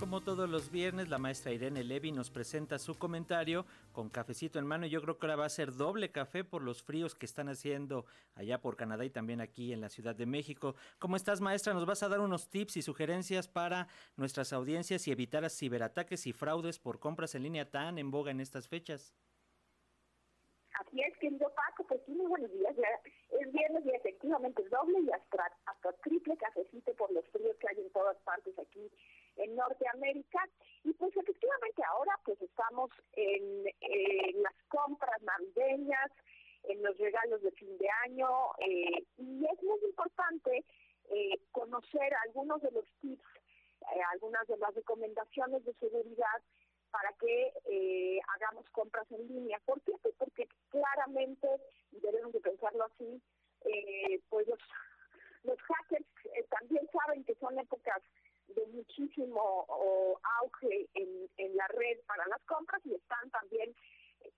Como 0.00 0.22
todos 0.22 0.48
los 0.48 0.70
viernes, 0.70 1.10
la 1.10 1.18
maestra 1.18 1.52
Irene 1.52 1.84
Levy 1.84 2.10
nos 2.10 2.30
presenta 2.30 2.78
su 2.78 2.98
comentario 2.98 3.66
con 3.92 4.08
cafecito 4.08 4.58
en 4.58 4.64
mano. 4.64 4.86
Yo 4.86 5.02
creo 5.02 5.18
que 5.18 5.26
ahora 5.26 5.36
va 5.36 5.44
a 5.44 5.50
ser 5.50 5.74
doble 5.74 6.10
café 6.10 6.42
por 6.42 6.62
los 6.62 6.82
fríos 6.82 7.14
que 7.14 7.26
están 7.26 7.50
haciendo 7.50 8.06
allá 8.34 8.62
por 8.62 8.76
Canadá 8.76 9.04
y 9.04 9.10
también 9.10 9.42
aquí 9.42 9.74
en 9.74 9.82
la 9.82 9.90
Ciudad 9.90 10.16
de 10.16 10.24
México. 10.24 10.74
¿Cómo 10.98 11.16
estás, 11.16 11.42
maestra? 11.42 11.74
Nos 11.74 11.84
vas 11.84 12.02
a 12.02 12.08
dar 12.08 12.20
unos 12.20 12.48
tips 12.48 12.78
y 12.78 12.82
sugerencias 12.82 13.46
para 13.46 13.88
nuestras 14.16 14.54
audiencias 14.54 15.06
y 15.06 15.12
evitar 15.12 15.48
ciberataques 15.50 16.26
y 16.26 16.32
fraudes 16.32 16.78
por 16.78 16.98
compras 16.98 17.34
en 17.34 17.42
línea 17.42 17.70
tan 17.70 17.98
en 17.98 18.10
boga 18.10 18.30
en 18.30 18.40
estas 18.40 18.68
fechas. 18.68 19.14
Así 20.80 20.98
es, 21.02 21.14
querido 21.18 21.52
Paco, 21.54 21.84
pues 21.86 22.00
sí, 22.06 22.12
muy 22.12 22.26
buenos 22.26 22.50
días. 22.52 22.74
Ya 22.74 23.38
es 23.38 23.52
viernes 23.52 23.84
y 23.84 23.90
efectivamente 23.90 24.66
doble 24.70 24.98
y 25.00 25.10
hasta 25.10 25.92
triple 26.02 26.38
cafecito 26.38 26.94
por 26.94 27.12
los 27.12 27.28
fríos 27.28 27.54
que 27.58 27.68
hay 27.68 27.84
en 27.84 27.92
todas 27.92 28.16
partes 28.22 28.58
aquí 28.58 28.90
en 29.36 29.56
Norteamérica. 29.56 30.48
Y 30.84 30.92
pues 30.94 31.14
efectivamente 31.16 31.82
ahora 31.84 32.18
pues 32.24 32.40
estamos 32.40 32.90
en, 33.12 33.64
las 34.42 34.54
compras 34.68 35.20
navideñas, 35.22 36.10
en 36.64 36.82
los 36.82 36.96
regalos 36.98 37.42
de 37.42 37.50
fin 37.52 37.76
de 37.78 37.88
año, 38.04 38.28
eh, 38.58 39.04
y 39.18 39.46
es 39.46 39.62
muy 39.62 39.78
importante 39.84 40.64
eh, 41.10 41.40
conocer 41.52 42.14
algunos 42.26 42.60
de 42.62 42.70
los 42.70 42.84
tips, 43.00 43.24
eh, 43.94 44.00
algunas 44.12 44.46
de 44.46 44.56
las 44.58 44.74
recomendaciones 44.74 45.64
de 45.64 45.74
seguridad 45.74 46.42
para 46.90 47.12
que 47.20 48.20
hagamos 48.34 48.68
compras 48.70 49.06
en 49.12 49.28
línea. 49.28 49.60
¿Por 49.64 49.80
qué? 49.82 49.92
Porque 50.18 50.48
claramente, 50.70 51.48
y 51.92 52.00
debemos 52.00 52.32
de 52.32 52.40
pensarlo 52.40 52.84
así, 52.84 53.22
pues 54.28 54.48
los, 54.48 54.58
los 55.44 55.60
hackers 55.60 56.06
también 56.48 56.88
saben 56.90 57.22
que 57.22 57.36
son 57.36 57.56
épocas 57.60 58.02
de 58.48 58.66
muchísimo 58.66 59.66
auge 60.40 60.88
en, 60.94 61.30
en 61.36 61.56
la 61.56 61.68
red 61.68 62.00
para 62.06 62.26
las 62.26 62.42
compras 62.60 62.82
y 62.84 62.94
están 62.94 63.30
también 63.30 63.74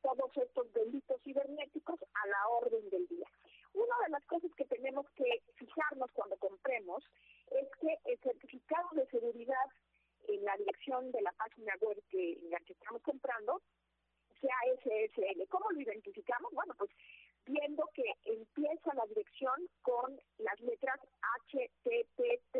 todos 0.00 0.30
estos 0.36 0.72
delitos 0.72 1.20
cibernéticos 1.22 1.98
a 2.14 2.26
la 2.28 2.48
orden 2.48 2.88
del 2.90 3.06
día. 3.08 3.26
Una 3.74 3.96
de 4.04 4.10
las 4.10 4.24
cosas 4.26 4.50
que 4.56 4.64
tenemos 4.66 5.06
que 5.16 5.42
fijarnos 5.56 6.10
cuando 6.12 6.36
compremos 6.36 7.02
es 7.50 7.68
que 7.80 7.98
el 8.04 8.18
certificado 8.20 8.88
de 8.92 9.06
seguridad 9.06 9.66
en 10.28 10.44
la 10.44 10.56
dirección 10.56 11.10
de 11.10 11.20
la 11.22 11.32
página 11.32 11.74
web 11.80 12.00
que, 12.10 12.34
en 12.34 12.50
la 12.50 12.60
que 12.60 12.74
estamos 12.74 13.02
comprando 13.02 13.60
sea 14.40 14.56
SSL. 14.82 15.48
¿Cómo 15.48 15.70
lo 15.70 15.80
identificamos? 15.80 16.52
Bueno, 16.52 16.74
pues 16.78 16.90
viendo 17.44 17.88
que 17.92 18.04
empieza 18.24 18.94
la 18.94 19.06
dirección 19.06 19.68
con 19.82 20.20
las 20.38 20.60
letras 20.60 21.00
HTTPS 21.50 22.52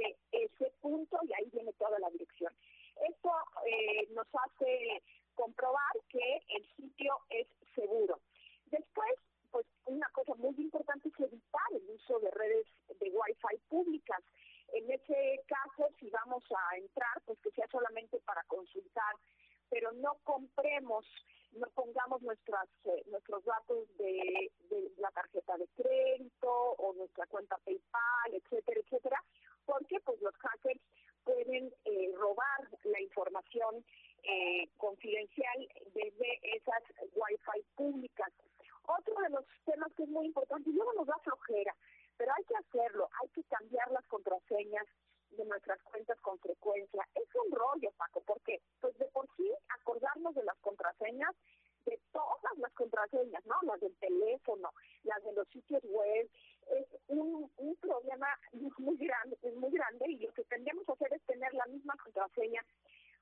punto 0.81 1.19
y 1.23 1.33
ahí 1.35 1.49
viene 1.53 1.73
toda 1.75 1.99
la 2.01 2.11
dirección. 2.11 2.53
Esto 3.09 3.31
eh, 3.67 4.09
nos 4.13 4.27
hace 4.35 5.03
comprobar 5.35 5.93
que 6.09 6.43
el 6.49 6.67
sitio 6.77 7.15
es 7.31 7.47
seguro. 7.75 8.21
Después, 8.67 9.13
pues 9.51 9.67
una 9.87 10.09
cosa 10.11 10.35
muy 10.37 10.55
importante 10.59 11.09
es 11.09 11.21
evitar 11.21 11.73
el 11.73 11.91
uso 11.91 12.19
de 12.21 12.31
redes 12.31 12.67
de 12.99 13.11
Wi-Fi 13.11 13.59
públicas. 13.69 14.23
En 14.73 14.91
ese 14.91 15.45
caso, 15.47 15.91
si 16.01 16.09
vamos 16.11 16.45
a 16.51 16.77
entrar, 16.77 17.21
pues 17.27 17.39
que 17.41 17.51
sea 17.51 17.67
solamente 17.71 18.19
para 18.21 18.43
consultar, 18.45 19.15
pero 19.69 19.93
no 19.93 20.17
compremos 20.25 21.05
no 21.53 21.67
pongamos 21.75 22.23
nuestras 22.23 22.69
eh, 22.85 23.03
nuestros 23.11 23.45
datos 23.45 23.87
de, 23.99 24.51
la 24.99 25.11
tarjeta 25.11 25.57
de 25.59 25.69
crédito 25.77 26.51
o 26.51 26.95
nuestra 26.95 27.27
cuenta 27.27 27.59
PayPal, 27.59 28.33
etcétera, 28.33 28.81
etcétera, 28.81 29.25
porque 29.67 30.01
pues 30.01 30.21
los 30.23 30.35
hackers 30.37 30.81
pueden 31.25 31.73
eh, 31.85 32.13
robar 32.17 32.69
la 32.85 33.01
información 33.01 33.85
eh, 34.23 34.69
confidencial 34.77 35.69
desde 35.95 36.57
esas 36.57 36.83
Wi-Fi 37.15 37.63
públicas. 37.75 38.33
Otro 38.85 39.15
de 39.23 39.31
los 39.31 39.45
temas 39.65 39.93
que 39.95 40.03
es 40.03 40.09
muy 40.09 40.27
importante, 40.27 40.69
y 40.69 40.73
luego 40.73 40.93
nos 40.95 41.07
da 41.07 41.17
flojera, 41.23 41.75
pero 42.17 42.33
hay 42.37 42.45
que 42.45 42.57
hacerlo, 42.57 43.09
hay 43.21 43.29
que 43.29 43.45
cambiar 43.45 43.91
las 43.91 44.05
contraseñas 44.07 44.87
de 45.31 45.45
nuestras 45.45 45.81
cuentas 45.83 46.21
con 46.21 46.39
frecuencia. 46.39 47.07
Es 47.15 47.29
un 47.35 47.53
rollo, 47.53 47.91
Paco, 47.97 48.23
porque 48.27 48.61
pues 48.81 48.97
de 48.99 49.07
por 49.07 49.27
sí 49.37 49.51
acordarnos 49.69 50.35
de 50.35 50.45
las 50.45 50.59
contraseñas, 50.59 51.35
de 51.87 51.99
todas 52.13 52.59
las 52.59 52.73
contraseñas, 52.75 53.45
¿no? 53.47 53.57
Las 53.63 53.81
del 53.81 53.97
teléfono, 53.97 54.71
las 55.03 55.23
de 55.25 55.33
los 55.33 55.49
sitios 55.49 55.83
web, 55.85 56.29
es 56.69 56.87
un, 57.09 57.51
un 57.57 57.77
problema 57.77 58.29
muy 58.79 58.97
grande, 58.97 59.37
es 59.43 59.55
muy 59.57 59.71
grande 59.71 60.05
y 60.09 60.19
lo 60.19 60.33
que 60.33 60.45
tendríamos 60.45 60.87
que 60.87 60.93
hacer 60.93 61.13
es 61.13 61.23
tener 61.23 61.53
la 61.55 61.67
misma 61.67 61.97
contraseña 61.97 62.65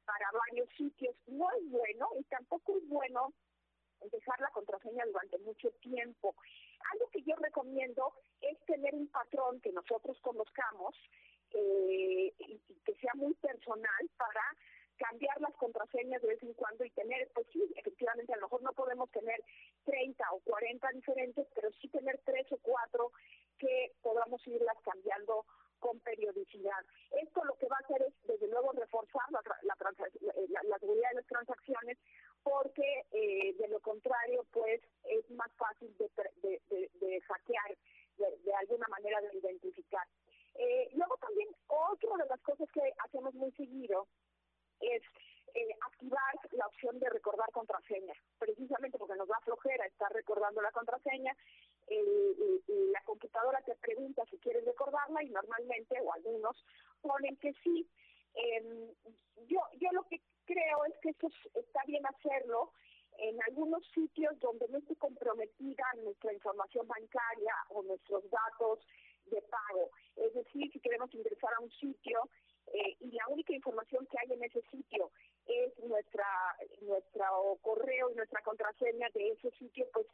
para 0.05 0.31
varios 0.33 0.69
sitios. 0.77 1.15
No 1.27 1.51
es 1.53 1.71
bueno 1.71 2.10
y 2.21 2.25
tampoco 2.25 2.77
es 2.77 2.87
bueno 2.89 3.33
dejar 4.13 4.41
la 4.41 4.51
contraseña 4.51 5.05
durante 5.07 5.39
mucho 5.39 5.71
tiempo. 5.81 6.35
Algo 6.93 7.09
que 7.11 7.23
yo 7.23 7.35
recomiendo 7.37 8.15
es 8.41 8.59
tener 8.65 8.95
un 8.95 9.09
patrón 9.09 9.61
que 9.61 9.73
nosotros 9.73 10.19
conozcamos 10.21 10.95
eh, 11.53 12.33
y, 12.39 12.61
que 12.85 12.95
sea 12.95 13.13
muy 13.15 13.35
personal 13.35 14.11
para 14.17 14.43
cambiar 14.97 15.41
las 15.41 15.55
contraseñas 15.55 16.21
de 16.21 16.29
vez 16.29 16.43
en 16.43 16.53
cuando 16.55 16.85
y 16.85 16.91
tener, 16.91 17.31
pues 17.35 17.47
sí, 17.53 17.63
efectivamente, 17.77 18.33
a 18.35 18.37
lo 18.37 18.43
mejor 18.43 18.63
no 18.63 18.73
podemos 18.73 19.11
tener 19.11 19.43
30 19.85 20.25
o 20.33 20.41
40 20.41 20.89
diferentes, 20.93 21.47
pero 21.55 21.71
sí 21.81 21.89
tener 21.89 22.21
tres 22.25 22.47
o 22.53 22.59
cuatro 22.59 23.13
que 23.59 23.93
podamos 24.03 24.47
irlas 24.47 24.77
cambiando 24.85 25.47
con 25.81 25.99
periodicidad. 26.01 26.85
Esto 27.11 27.43
lo 27.45 27.55
que 27.57 27.67
va 27.67 27.77
a 27.77 27.85
hacer 27.85 28.03
es, 28.03 28.15
desde 28.27 28.47
luego, 28.49 28.73
reforzar 28.73 29.25
la, 29.33 29.41
la, 29.63 29.75
la, 30.63 30.79
seguridad 30.79 31.09
de 31.11 31.17
las 31.17 31.27
transacciones, 31.27 31.99
porque 32.43 33.07
eh, 33.11 33.55
de 33.59 33.69
lo 33.69 33.81
contrario, 33.81 34.47
pues 34.53 34.81
es 35.05 35.31
más 35.31 35.51
fácil 35.57 35.97
de, 35.99 36.11
de, 36.43 36.91
de, 36.95 37.21
hackear, 37.23 37.77
de 38.19 38.55
alguna 38.55 38.87
manera 38.89 39.21
de 39.23 39.39
identificar. 39.39 40.07
Eh, 40.55 40.91
luego 40.95 41.17
también, 41.17 41.49
otra 41.67 42.17
de 42.23 42.29
las 42.29 42.41
cosas 42.43 42.69
que 42.73 42.83
hacemos 42.99 43.35
muy 43.35 43.51
seguido 43.53 44.07
es 44.81 45.03
eh, 45.55 45.75
activar 45.87 46.35
la 46.53 46.67
opción 46.67 46.99
de 46.99 47.09
recordar 47.09 47.51
contraseña, 47.53 48.15
precisamente 48.39 48.99
porque 48.99 49.17
nos 49.17 49.29
da 49.29 49.41
flojera 49.41 49.87
estar 49.87 50.13
contraseña. 50.81 51.37
la 52.93 53.03
computadora 53.05 53.61
te 53.63 53.75
pregunta 53.77 54.25
si 54.31 54.39
quieres 54.39 54.65
recordarla 54.65 55.23
y 55.23 55.31
normalmente, 55.31 56.01
o 56.01 56.13
algunos, 56.13 56.57
ponen 57.03 57.37
que 57.37 57.53
sí. 57.65 57.87
Em, 58.35 58.89
yo, 59.49 59.61
yo 59.81 59.89
lo 59.93 60.05
que 60.05 60.21
creo 60.45 60.85
es 60.85 60.95
que 61.03 61.11
eso 61.11 61.29
está 61.55 61.83
bien 61.87 62.05
hacerlo 62.07 62.73
en 63.19 63.37
algunos 63.49 63.83
sitios 63.93 64.39
donde 64.39 64.69
no 64.69 64.79
esté 64.79 64.97
comprometida 64.97 65.85
nuestra 66.05 66.33
información 66.33 66.87
bancaria 66.87 67.55
o 67.71 67.83
nuestros 67.83 68.23
datos 68.31 68.87
de 69.27 69.43
pago. 69.43 69.91
Es 70.17 70.33
decir, 70.35 70.71
si 70.73 70.81
queremos 70.81 71.13
ingresar 71.15 71.53
a 71.55 71.61
un 71.61 71.71
sitio 71.73 72.29
eh, 72.73 72.97
y 73.01 73.11
la 73.11 73.27
única 73.29 73.53
información 73.53 74.07
que 74.07 74.17
hay 74.21 74.33
en 74.33 74.45
ese 74.45 74.63
sitio 74.71 75.11
es 75.47 75.77
nuestra 75.81 76.27
nuestro 76.83 77.59
correo 77.63 78.11
y 78.11 78.15
nuestra 78.15 78.41
contraseña 78.43 79.09
de 79.13 79.31
ese 79.31 79.51
sitio, 79.59 79.87
pues 79.93 80.07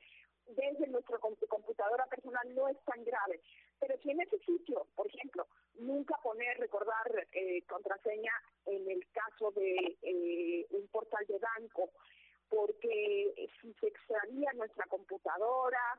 desde 0.46 0.86
nuestra 0.88 1.18
computadora 1.18 2.06
personal 2.06 2.54
no 2.54 2.68
es 2.68 2.78
tan 2.84 3.04
grave. 3.04 3.40
Pero 3.80 3.96
si 4.02 4.10
en 4.10 4.20
ese 4.20 4.38
sitio, 4.38 4.86
por 4.94 5.06
ejemplo, 5.06 5.46
nunca 5.74 6.16
poner, 6.22 6.58
recordar 6.58 7.28
eh, 7.32 7.62
contraseña 7.68 8.32
en 8.66 8.90
el 8.90 9.06
caso 9.10 9.50
de 9.52 9.96
eh, 10.02 10.66
un 10.70 10.86
portal 10.88 11.24
de 11.26 11.38
banco, 11.38 11.90
porque 12.48 13.50
si 13.60 13.72
se 13.74 13.88
extravía 13.88 14.52
nuestra 14.66 14.86
computadora, 14.86 15.98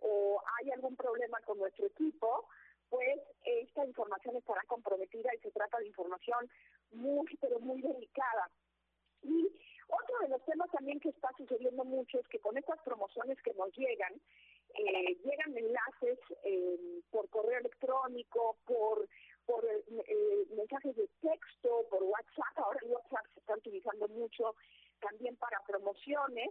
o 0.00 0.42
hay 0.58 0.70
algún 0.70 0.96
problema 0.96 1.38
con 1.40 1.58
nuestro 1.58 1.86
equipo, 1.86 2.48
pues 2.88 3.20
esta 3.44 3.84
información 3.84 4.36
estará 4.36 4.62
comprometida 4.66 5.30
y 5.34 5.38
se 5.40 5.50
trata 5.50 5.78
de 5.78 5.88
información 5.88 6.48
muy, 6.92 7.26
pero 7.40 7.60
muy 7.60 7.82
delicada. 7.82 8.50
Y 9.22 9.48
otro 9.88 10.18
de 10.20 10.28
los 10.28 10.44
temas 10.44 10.70
también 10.70 11.00
que 11.00 11.10
está 11.10 11.28
sucediendo 11.36 11.84
mucho 11.84 12.18
es 12.18 12.28
que 12.28 12.40
con 12.40 12.56
estas 12.56 12.80
promociones 12.82 13.40
que 13.42 13.52
nos 13.54 13.70
llegan, 13.76 14.12
eh, 14.74 15.16
llegan 15.24 15.56
enlaces 15.56 16.18
eh, 16.44 17.00
por 17.10 17.28
correo 17.28 17.58
electrónico, 17.58 18.56
por 18.64 19.08
por 19.46 19.64
eh, 19.64 20.44
mensajes 20.56 20.96
de 20.96 21.08
texto, 21.22 21.86
por 21.88 22.02
WhatsApp, 22.02 22.56
ahora 22.56 22.80
WhatsApp 22.84 23.26
se 23.32 23.38
está 23.38 23.54
utilizando 23.54 24.08
mucho 24.08 24.56
también 24.98 25.36
para 25.36 25.60
promociones, 25.60 26.50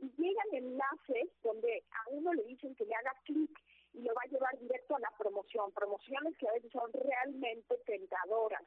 y 0.00 0.10
llegan 0.16 0.46
enlaces 0.52 1.28
donde 1.42 1.84
a 1.90 2.10
uno 2.10 2.32
le 2.32 2.44
dicen 2.44 2.74
que 2.74 2.86
le 2.86 2.94
haga 2.94 3.14
clic 3.24 3.50
y 3.92 4.02
lo 4.02 4.14
va 4.14 4.22
a 4.24 4.28
llevar 4.30 4.58
directo 4.58 4.96
a 4.96 5.00
la 5.00 5.12
promoción, 5.18 5.72
promociones 5.72 6.36
que 6.38 6.48
a 6.48 6.52
veces 6.52 6.72
son 6.72 6.90
realmente 6.92 7.76
tentadoras. 7.84 8.62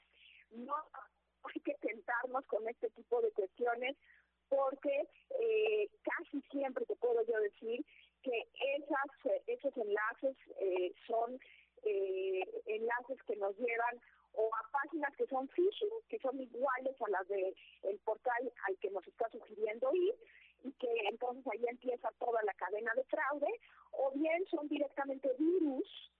No 0.51 0.75
hay 1.44 1.62
que 1.62 1.74
tentarnos 1.75 2.46
con 2.46 2.68
este 2.68 2.89
tipo 2.92 3.22
de 3.22 3.31
cuestiones 3.31 3.98
porque 4.50 5.07
eh, 5.39 5.89
casi 6.04 6.42
siempre 6.51 6.86
te 6.86 6.96
puedo 6.98 7.25
yo 7.25 7.39
decir 7.39 7.84
que 8.22 8.48
esas, 8.78 9.42
esos 9.48 9.75
enlaces 9.78 10.38
eh, 10.60 10.94
son 11.07 11.39
eh, 11.84 12.44
enlaces 12.68 13.22
que 13.24 13.36
nos 13.38 13.57
llevan 13.57 14.00
o 14.34 14.50
a 14.56 14.72
páginas 14.72 15.16
que 15.16 15.28
son 15.28 15.48
phishing, 15.50 15.89
que 16.10 16.19
son 16.19 16.39
iguales 16.39 16.96
a 17.01 17.10
las 17.10 17.28
del 17.28 17.56
el 17.84 18.00
portal 18.00 18.51
al 18.68 18.78
que 18.80 18.89
nos 18.89 19.06
está 19.07 19.30
sugiriendo 19.30 19.94
ir, 19.94 20.16
y 20.63 20.72
que 20.74 20.89
entonces 21.10 21.46
ahí 21.51 21.66
empieza 21.68 22.10
toda 22.19 22.42
la 22.44 22.54
cadena 22.54 22.94
de 22.96 23.04
fraude, 23.04 23.60
o 23.92 24.12
son 24.50 24.68
directamente 24.68 25.30
virus, 25.38 26.12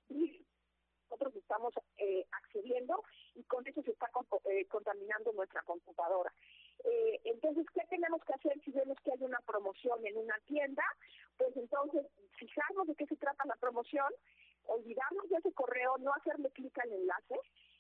nosotros 1.10 1.36
estamos 1.36 1.74
eh, 1.98 2.26
accediendo 2.32 3.04
y 3.36 3.44
con 3.44 3.66
eso 3.68 3.82
se 3.84 3.92
está 3.92 4.10
eh, 4.46 4.66
contaminando 4.66 5.32
nuestra 5.34 5.62
computadora. 5.62 6.34
Eh, 6.84 7.22
entonces, 7.26 7.66
¿qué 7.74 7.82
tenemos 7.90 8.24
que 8.26 8.34
hacer 8.34 8.60
si 8.64 8.72
vemos 8.72 8.98
que 9.04 9.12
hay 9.12 9.24
una 9.24 9.40
promoción 9.46 10.06
en 10.06 10.18
una 10.18 10.38
tienda? 10.46 10.84
Pues 11.38 11.56
entonces, 11.56 12.06
fijarnos 12.38 12.88
de 12.88 12.96
qué 12.96 13.06
se 13.06 13.16
trata 13.16 13.46
la 13.46 13.56
promoción, 13.56 14.12
olvidarnos 14.66 15.30
de 15.30 15.38
ese 15.38 15.54
correo, 15.54 15.98
no 16.00 16.14
hacerle 16.14 16.50
clic 16.52 16.78
al 16.80 16.92
enlace, 16.92 17.36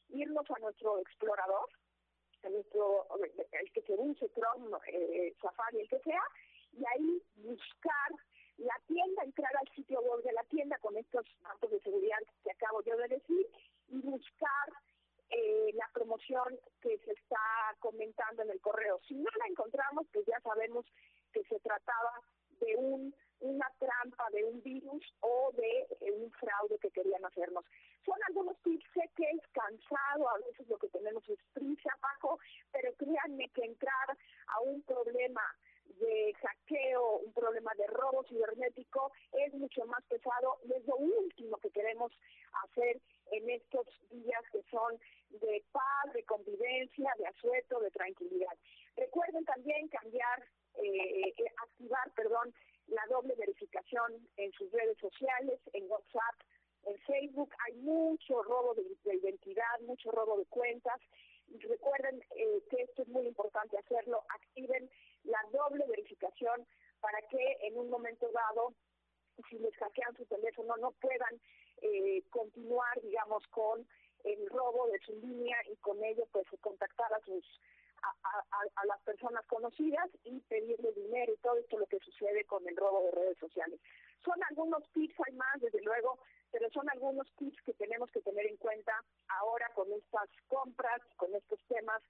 irnos 0.09 0.49
a 0.51 0.59
nuestro 0.59 0.99
explorador, 0.99 1.69
a 2.43 2.49
nuestro, 2.49 3.07
el 3.51 3.71
que 3.71 3.81
se 3.81 3.93
use 3.93 4.29
Chrome, 4.29 4.77
eh, 4.87 5.33
Safari, 5.41 5.79
el 5.79 5.89
que 5.89 5.99
sea, 5.99 6.21
y 6.73 6.83
ahí 6.85 7.21
buscar 7.35 8.11
la 8.57 8.79
tienda, 8.87 9.23
entrar 9.23 9.51
al 9.57 9.67
sitio 9.75 9.82
con 10.81 10.95
estos 10.97 11.25
datos 11.41 11.71
de 11.71 11.79
seguridad 11.81 12.19
que 12.43 12.51
acabo 12.51 12.81
yo 12.83 12.95
de 12.97 13.07
decir 13.07 13.47
y 13.89 14.01
buscar 14.01 14.69
eh, 15.29 15.71
la 15.73 15.89
promoción 15.93 16.59
que 16.81 16.97
se 16.99 17.11
está 17.11 17.75
comentando 17.79 18.43
en 18.43 18.51
el 18.51 18.61
correo. 18.61 18.99
Si 19.07 19.15
no 19.15 19.29
la 19.37 19.47
encontramos, 19.47 20.07
pues 20.11 20.25
ya 20.25 20.39
sabemos 20.41 20.85
que 21.31 21.43
se 21.43 21.59
trataba 21.59 22.21
de 22.59 22.75
un 22.77 23.13
una 23.43 23.69
trampa 23.77 24.29
de 24.31 24.43
un 24.45 24.61
virus 24.63 25.03
o 25.19 25.51
de 25.53 25.87
eh, 25.99 26.11
un 26.11 26.31
fraude 26.31 26.79
que 26.79 26.89
querían 26.91 27.25
hacernos. 27.25 27.65
Son 28.05 28.17
algunos 28.29 28.57
tips, 28.63 28.85
sé 28.93 29.11
que 29.15 29.29
es 29.29 29.41
cansado, 29.51 30.29
a 30.29 30.37
veces 30.37 30.67
lo 30.69 30.77
que 30.77 30.87
tenemos 30.87 31.27
es 31.27 31.39
prisa, 31.53 31.89
Paco, 31.99 32.39
pero 32.71 32.93
créanme 32.95 33.49
que 33.49 33.65
entrar 33.65 34.17
a 34.47 34.59
un 34.61 34.81
problema 34.83 35.43
de 35.85 36.33
hackeo, 36.41 37.17
un 37.17 37.33
problema 37.33 37.71
de 37.77 37.87
robo 37.87 38.23
cibernético 38.23 39.11
es 39.33 39.53
mucho 39.53 39.85
más 39.85 40.03
pesado 40.05 40.59
y 40.65 40.73
es 40.73 40.85
lo 40.85 40.95
último 40.97 41.57
que 41.57 41.69
queremos 41.69 42.11
hacer 42.63 42.99
en 43.31 43.49
estos 43.49 43.87
días 44.11 44.43
que 44.51 44.61
son 44.69 44.99
de 45.29 45.63
paz, 45.71 46.13
de 46.13 46.23
convivencia, 46.23 47.11
de 47.17 47.27
asueto, 47.27 47.79
de 47.79 47.91
tranquilidad. 47.91 48.55
Recuerden 48.95 49.43
también 49.45 49.87
cambiar, 49.87 50.43
eh, 50.75 51.33
eh, 51.37 51.45
activar, 51.63 52.11
perdón, 52.15 52.53
la 52.87 53.05
doble 53.09 53.33
verificación 53.35 54.27
en 54.37 54.51
sus 54.53 54.71
redes 54.71 54.97
sociales, 54.99 55.59
en 55.73 55.89
WhatsApp, 55.89 56.35
en 56.85 56.97
Facebook. 56.99 57.49
Hay 57.65 57.73
mucho 57.75 58.43
robo 58.43 58.75
de, 58.75 58.83
identidad, 59.15 59.79
mucho 59.81 60.11
robo 60.11 60.37
de 60.37 60.45
cuentas. 60.45 60.99
recuerden 61.47 62.23
eh, 62.35 62.61
que 62.69 62.83
esto 62.83 63.03
es 63.03 63.07
muy 63.07 63.25
importante 63.25 63.77
hacerlo. 63.77 64.23
Activen 64.29 64.89
la 65.23 65.39
doble 65.51 65.85
verificación 65.87 66.67
para 66.99 67.21
que 67.27 67.57
en 67.61 67.77
un 67.77 67.89
momento 67.89 68.29
dado, 68.31 68.73
si 69.49 69.57
les 69.59 69.75
hackean 69.75 70.15
su 70.15 70.25
teléfono, 70.63 70.77
no 70.77 70.91
puedan 70.99 71.41
eh, 71.81 72.23
continuar, 72.29 73.01
digamos, 73.01 73.45
con 73.47 73.85
el 74.23 74.49
robo 74.49 74.87
de 74.87 74.99
su 74.99 75.13
línea 75.13 75.57
y 75.69 75.75
con 75.77 76.01
ello 76.03 76.25
pues 76.31 76.45
contactar 76.61 77.13
a 77.13 77.19
sus 77.25 77.43
a, 78.03 78.85
las 78.85 79.01
personas 79.03 79.45
conocidas 79.47 80.09
y 80.25 80.41
pedirles 80.41 80.93
dinero 80.93 81.33
y 81.33 81.37
todo 81.37 81.55
esto 81.57 81.79
lo 81.79 81.85
que 81.85 81.99
sucede 81.99 82.43
con 82.43 82.67
el 82.67 82.75
robo 82.75 83.01
de 83.05 83.11
redes 83.11 83.37
sociales. 83.37 83.79
Son 84.25 84.35
algunos 84.49 84.83
tips, 84.91 85.15
hay 85.25 85.33
más 85.35 85.61
desde 85.61 85.81
luego, 85.81 86.19
pero 86.51 86.69
son 86.71 86.89
algunos 86.89 87.31
tips 87.37 87.61
que 87.63 87.73
tenemos 87.73 88.11
que 88.11 88.21
tener 88.21 88.45
en 88.45 88.57
cuenta 88.57 88.93
ahora 89.29 89.69
con 89.73 89.91
estas 89.93 90.29
compras, 90.49 91.01
con 91.15 91.33
estos 91.33 91.59
temas 91.67 92.01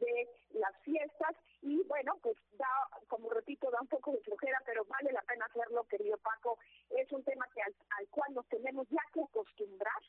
de 0.00 0.28
las 0.52 0.76
fiestas. 0.82 1.36
Y 1.62 1.82
bueno, 1.84 2.18
pues 2.22 2.36
da, 2.52 2.68
como 3.08 3.30
repito, 3.30 3.70
da 3.70 3.80
un 3.80 3.88
poco 3.88 4.12
de 4.12 4.20
flojera, 4.20 4.60
pero 4.64 4.84
vale 4.84 5.12
la 5.12 5.22
pena 5.22 5.46
hacerlo, 5.46 5.84
querido 5.84 6.16
Paco. 6.18 6.58
Es 6.90 7.10
un 7.12 7.24
tema 7.24 7.46
que 7.54 7.62
al, 7.62 7.74
al 7.98 8.08
cual 8.08 8.34
nos 8.34 8.46
tenemos 8.48 8.86
ya 8.90 9.02
que 9.12 9.22
acostumbrar, 9.22 10.02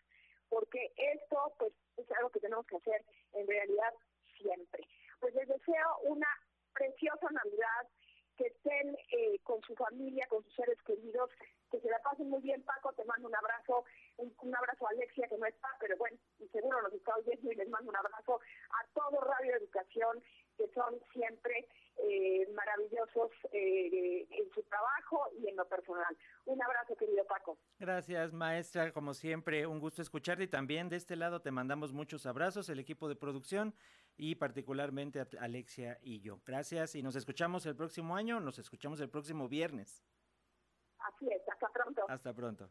porque 0.50 0.94
esto 0.96 1.54
pues 1.58 1.74
es 1.98 2.12
algo 2.12 2.30
que 2.30 2.40
tenemos 2.40 2.66
que 2.66 2.78
hacer 2.78 3.06
en 3.34 3.48
realidad 3.48 3.94
siempre. 4.38 4.88
Pues 5.20 5.34
les 5.34 5.48
deseo 5.48 5.98
una 6.04 6.28
preciosa 6.74 7.28
Navidad, 7.31 7.88
que 8.36 8.48
estén 8.48 8.98
eh, 9.12 9.40
con 9.44 9.62
su 9.62 9.76
familia, 9.76 10.28
con 10.28 10.44
sus 10.44 10.54
seres 10.56 10.78
queridos, 10.84 11.30
que 11.72 11.80
se 11.80 11.90
la 11.90 12.00
pasen 12.00 12.30
muy 12.30 12.42
bien, 12.42 12.62
Paco, 12.64 12.94
te 12.94 13.06
mando 13.06 13.28
un 13.28 13.36
abrazo, 13.36 13.86
un, 14.18 14.56
abrazo 14.56 14.88
a 14.88 14.92
Alexia 14.92 15.28
que 15.28 15.38
no 15.38 15.46
está, 15.46 15.70
pero 15.80 15.98
bueno, 15.98 16.18
seguro 16.52 16.81
nos 16.81 16.94
está 16.94 17.16
oyendo 17.16 17.52
y 17.52 17.56
les 17.56 17.70
mando 17.70 17.90
un 17.90 17.96
abrazo 17.96 18.40
a 18.72 18.88
todo 18.94 19.22
Radio 19.22 19.56
Educación, 19.56 20.22
que 20.58 20.68
son 20.74 21.00
siempre 21.12 21.68
eh, 21.98 22.48
maravillosos 22.54 23.31
eh, 23.52 24.28
en 24.30 24.50
su 24.52 24.62
trabajo 24.64 25.30
y 25.40 25.48
en 25.48 25.56
lo 25.56 25.66
personal. 25.68 26.16
Un 26.46 26.62
abrazo, 26.62 26.96
querido 26.96 27.26
Paco. 27.26 27.58
Gracias, 28.07 28.34
maestra, 28.34 28.94
como 28.94 29.16
siempre, 29.16 29.66
un 29.66 29.80
gusto 29.80 30.04
escucharte 30.04 30.44
y 30.44 30.48
también 30.48 30.90
de 30.90 30.96
este 30.96 31.16
lado 31.16 31.42
te 31.42 31.50
mandamos 31.50 31.92
muchos 31.92 32.28
abrazos, 32.28 32.69
el 32.69 32.78
equipo 32.78 33.10
de 33.10 33.16
producción 33.16 33.74
y 34.16 34.36
particularmente 34.36 35.19
a 35.19 35.28
Alexia 35.40 35.98
y 36.04 36.22
yo. 36.22 36.40
Gracias 36.46 36.94
y 36.94 37.02
nos 37.02 37.16
escuchamos 37.16 37.66
el 37.66 37.75
próximo 37.75 38.16
año, 38.16 38.40
nos 38.40 38.60
escuchamos 38.60 39.02
el 39.02 39.10
próximo 39.10 39.50
viernes. 39.50 40.04
Así 41.00 41.28
es, 41.31 41.42
hasta 41.52 41.68
pronto. 41.69 42.06
Hasta 42.07 42.31
pronto. 42.36 42.69